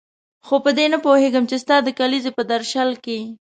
خو 0.45 0.55
په 0.65 0.71
دې 0.77 0.85
نه 0.93 0.97
پوهېږم 1.05 1.43
چې 1.49 1.55
ستا 1.63 1.75
د 1.83 1.89
کلیزې 1.99 2.31
په 2.37 2.43
درشل 2.51 2.89
کې. 3.03 3.19